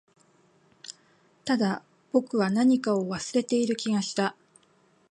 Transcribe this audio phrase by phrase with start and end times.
[1.45, 4.35] ただ、僕は何かを忘れている気がした